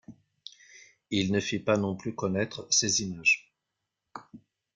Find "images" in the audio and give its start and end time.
3.03-3.53